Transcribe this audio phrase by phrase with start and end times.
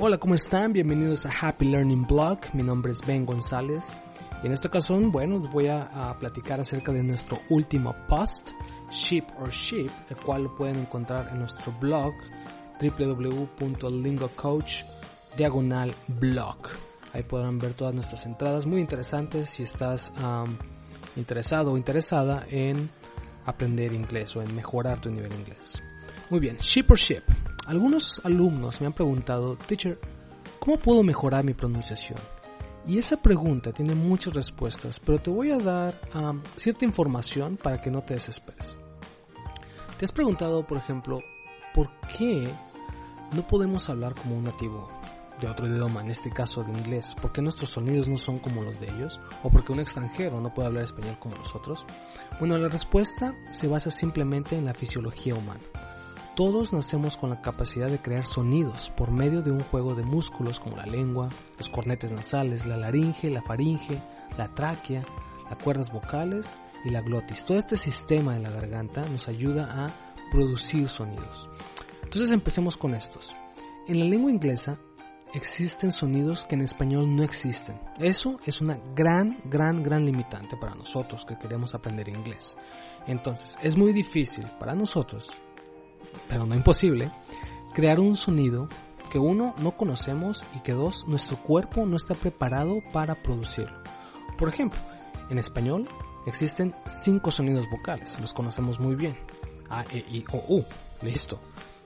[0.00, 0.72] Hola, ¿cómo están?
[0.72, 2.38] Bienvenidos a Happy Learning Blog.
[2.52, 3.92] Mi nombre es Ben González.
[4.44, 8.50] Y en esta ocasión, bueno, les voy a, a platicar acerca de nuestro último post,
[8.92, 12.14] Ship or Ship, el cual lo pueden encontrar en nuestro blog
[12.80, 14.84] www.lingocoach
[15.36, 16.58] diagonal blog.
[17.12, 20.56] Ahí podrán ver todas nuestras entradas muy interesantes si estás um,
[21.16, 22.88] interesado o interesada en
[23.46, 25.82] aprender inglés o en mejorar tu nivel de inglés.
[26.30, 27.24] Muy bien, ship or ship.
[27.68, 30.00] Algunos alumnos me han preguntado, teacher,
[30.58, 32.18] ¿cómo puedo mejorar mi pronunciación?
[32.86, 36.00] Y esa pregunta tiene muchas respuestas, pero te voy a dar
[36.56, 38.78] cierta información para que no te desesperes.
[39.98, 41.20] ¿Te has preguntado, por ejemplo,
[41.74, 42.48] por qué
[43.34, 44.88] no podemos hablar como un nativo
[45.38, 47.14] de otro idioma, en este caso de inglés?
[47.20, 49.20] ¿Por qué nuestros sonidos no son como los de ellos?
[49.42, 51.84] ¿O porque un extranjero no puede hablar español como nosotros?
[52.38, 55.60] Bueno, la respuesta se basa simplemente en la fisiología humana.
[56.38, 60.60] Todos nacemos con la capacidad de crear sonidos por medio de un juego de músculos
[60.60, 64.00] como la lengua, los cornetes nasales, la laringe, la faringe,
[64.36, 65.04] la tráquea,
[65.50, 67.44] las cuerdas vocales y la glotis.
[67.44, 69.90] Todo este sistema de la garganta nos ayuda a
[70.30, 71.50] producir sonidos.
[72.04, 73.34] Entonces empecemos con estos.
[73.88, 74.78] En la lengua inglesa
[75.34, 77.80] existen sonidos que en español no existen.
[77.98, 82.56] Eso es una gran, gran, gran limitante para nosotros que queremos aprender inglés.
[83.08, 85.32] Entonces, es muy difícil para nosotros
[86.28, 87.10] pero no imposible,
[87.74, 88.68] crear un sonido
[89.10, 93.78] que uno no conocemos y que dos nuestro cuerpo no está preparado para producirlo.
[94.36, 94.78] Por ejemplo,
[95.30, 95.88] en español
[96.26, 99.16] existen cinco sonidos vocales, los conocemos muy bien.
[99.70, 100.64] A, E, I, O, U,
[101.02, 101.38] listo.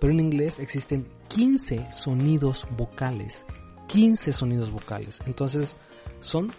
[0.00, 3.44] Pero en inglés existen 15 sonidos vocales.
[3.88, 5.20] 15 sonidos vocales.
[5.26, 5.76] Entonces,
[6.20, 6.52] son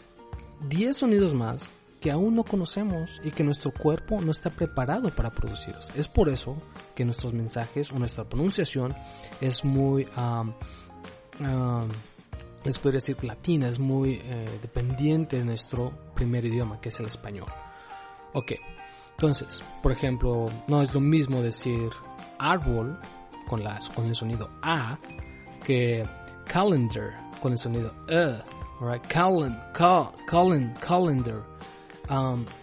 [0.67, 1.73] 10 sonidos más
[2.05, 5.89] que aún no conocemos y que nuestro cuerpo no está preparado para producirlos.
[5.95, 6.55] Es por eso
[6.93, 8.93] que nuestros mensajes o nuestra pronunciación
[9.41, 10.53] es muy, um,
[11.39, 11.87] um,
[12.63, 17.07] les podría decir latina, es muy eh, dependiente de nuestro primer idioma, que es el
[17.07, 17.47] español.
[18.33, 18.51] Ok,
[19.13, 21.89] entonces, por ejemplo, no es lo mismo decir
[22.37, 22.99] árbol
[23.47, 24.99] con, las, con el sonido A
[25.65, 26.03] que
[26.45, 28.43] calendar con el sonido E.
[28.79, 30.11] Alright, calendar,
[30.79, 31.54] calendar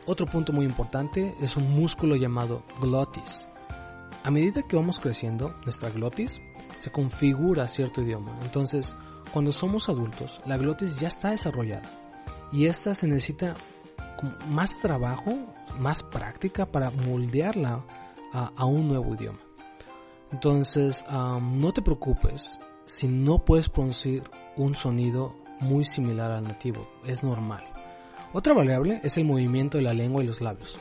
[0.07, 3.49] Otro punto muy importante es un músculo llamado glotis.
[4.25, 6.41] A medida que vamos creciendo, nuestra glotis
[6.77, 8.39] se configura a cierto idioma.
[8.43, 8.97] Entonces,
[9.33, 11.91] cuando somos adultos, la glotis ya está desarrollada
[12.53, 13.55] y esta se necesita
[14.49, 15.35] más trabajo,
[15.79, 17.85] más práctica para moldearla
[18.33, 19.41] a, un nuevo idioma.
[20.31, 24.23] Entonces, no te preocupes si no puedes producir
[24.57, 27.72] un sonido muy similar al nativo, es normal.
[28.33, 30.79] Otra variable es el movimiento de la lengua y los labios.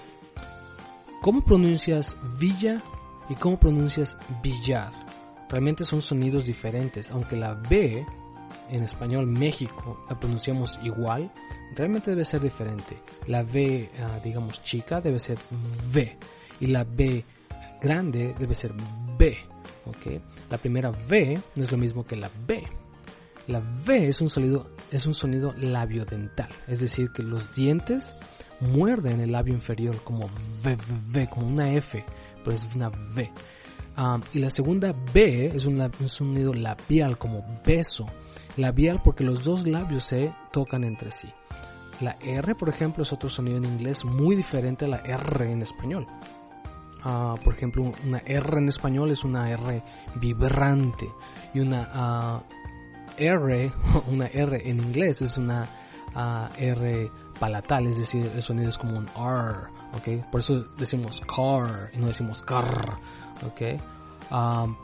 [1.22, 2.82] ¿Cómo pronuncias villa
[3.30, 4.92] y cómo pronuncias billar?
[5.50, 8.06] Realmente son sonidos diferentes, aunque la B
[8.70, 11.30] en español México la pronunciamos igual,
[11.76, 12.98] realmente debe ser diferente.
[13.28, 15.38] La B, ah, digamos, chica debe ser
[15.94, 16.18] V
[16.62, 17.24] y la B
[17.82, 18.74] grande debe ser
[19.18, 19.38] B.
[19.86, 20.22] ¿ok?
[20.50, 22.64] La primera V no es lo mismo que la B.
[23.52, 28.16] La V es un sonido, es un sonido labiodental, es decir, que los dientes
[28.62, 30.30] muerden el labio inferior como
[30.64, 30.78] V,
[31.12, 32.04] V, como una F,
[32.44, 33.30] pero es una V.
[33.98, 38.06] Um, y la segunda B es un, un, sonido labial, como beso.
[38.56, 41.28] Labial porque los dos labios se tocan entre sí.
[42.00, 45.62] La R, por ejemplo, es otro sonido en inglés muy diferente a la R en
[45.62, 46.08] español.
[47.04, 49.84] Uh, por ejemplo, una R en español es una R
[50.16, 51.10] vibrante
[51.54, 52.61] y una uh,
[53.22, 53.72] R,
[54.08, 55.68] una R en inglés es una
[56.16, 60.30] uh, R palatal, es decir, el sonido es como un R, ¿ok?
[60.32, 62.98] Por eso decimos car y no decimos car,
[63.46, 63.62] ¿ok?
[64.32, 64.78] Um,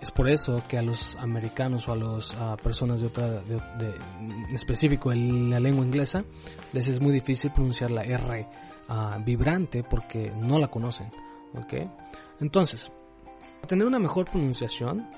[0.00, 3.56] es por eso que a los americanos o a las uh, personas de otra, de,
[3.78, 6.24] de, en específico en la lengua inglesa,
[6.72, 8.48] les es muy difícil pronunciar la R
[8.88, 11.10] uh, vibrante porque no la conocen,
[11.54, 11.74] ¿ok?
[12.40, 12.90] Entonces,
[13.56, 15.08] para tener una mejor pronunciación,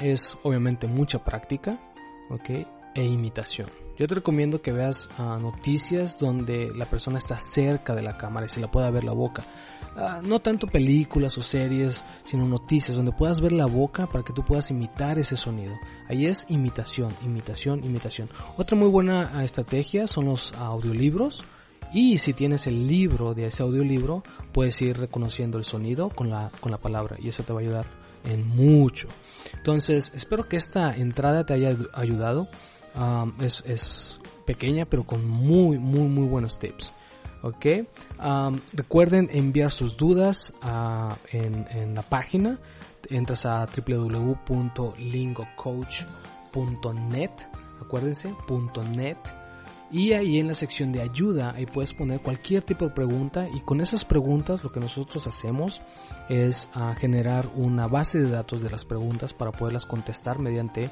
[0.00, 1.78] es obviamente mucha práctica,
[2.30, 2.50] ¿ok?
[2.94, 3.68] E imitación.
[3.96, 8.46] Yo te recomiendo que veas uh, noticias donde la persona está cerca de la cámara
[8.46, 9.44] y se la pueda ver la boca.
[9.96, 14.32] Uh, no tanto películas o series, sino noticias donde puedas ver la boca para que
[14.32, 15.74] tú puedas imitar ese sonido.
[16.08, 18.28] Ahí es imitación, imitación, imitación.
[18.56, 21.44] Otra muy buena uh, estrategia son los audiolibros.
[21.94, 26.50] Y si tienes el libro de ese audiolibro, puedes ir reconociendo el sonido con la,
[26.60, 27.86] con la palabra y eso te va a ayudar
[28.24, 29.08] en mucho.
[29.54, 32.48] Entonces, espero que esta entrada te haya ayudado.
[33.40, 36.92] Es, es, pequeña, pero con muy, muy, muy buenos tips.
[37.42, 37.64] Ok.
[38.72, 40.52] Recuerden enviar sus dudas
[41.32, 42.58] en, en, la página.
[43.08, 46.24] Entras a www.lingocoach.com
[46.54, 47.30] lingocoach.net,
[47.80, 48.34] acuérdense,
[48.94, 49.18] .net
[49.90, 53.60] y ahí en la sección de ayuda, ahí puedes poner cualquier tipo de pregunta y
[53.60, 55.82] con esas preguntas lo que nosotros hacemos
[56.28, 60.90] es uh, generar una base de datos de las preguntas para poderlas contestar mediante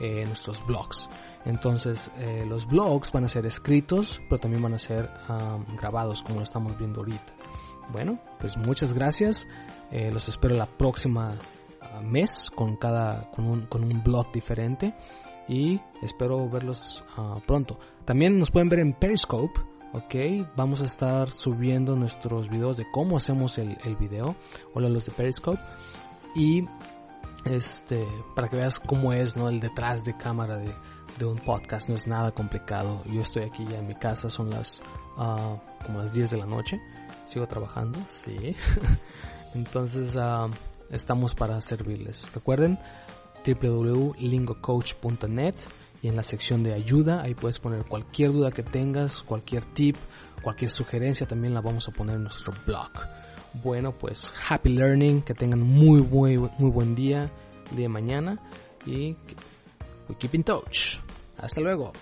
[0.00, 1.08] eh, nuestros blogs.
[1.44, 6.22] Entonces eh, los blogs van a ser escritos, pero también van a ser um, grabados
[6.22, 7.32] como lo estamos viendo ahorita.
[7.92, 9.46] Bueno, pues muchas gracias.
[9.90, 14.94] Eh, los espero la próxima uh, mes con cada con un, con un blog diferente
[15.48, 17.78] y espero verlos uh, pronto.
[18.04, 19.60] También nos pueden ver en Periscope,
[19.92, 20.46] ok.
[20.56, 24.36] Vamos a estar subiendo nuestros videos de cómo hacemos el, el video.
[24.74, 25.60] Hola los de Periscope.
[26.34, 26.64] Y
[27.44, 29.48] este, para que veas cómo es, ¿no?
[29.48, 30.72] El detrás de cámara de,
[31.18, 31.88] de un podcast.
[31.88, 33.02] No es nada complicado.
[33.06, 34.82] Yo estoy aquí ya en mi casa, son las,
[35.16, 36.80] uh, como las 10 de la noche.
[37.26, 38.56] Sigo trabajando, sí.
[39.54, 40.50] Entonces, uh,
[40.90, 42.32] estamos para servirles.
[42.32, 42.78] Recuerden,
[43.44, 45.54] www.lingocoach.net
[46.02, 49.96] y en la sección de ayuda ahí puedes poner cualquier duda que tengas, cualquier tip,
[50.42, 52.90] cualquier sugerencia también la vamos a poner en nuestro blog.
[53.62, 57.30] Bueno, pues happy learning, que tengan muy muy muy buen día,
[57.70, 58.38] de mañana
[58.86, 59.16] y
[60.08, 60.98] we keep in touch.
[61.38, 61.92] Hasta luego.